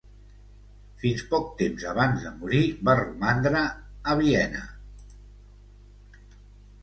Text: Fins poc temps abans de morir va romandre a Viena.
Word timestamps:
Fins 1.01 1.23
poc 1.33 1.43
temps 1.59 1.83
abans 1.89 2.23
de 2.27 2.31
morir 2.37 2.63
va 2.89 2.95
romandre 3.01 3.61
a 3.65 4.15
Viena. 4.21 4.63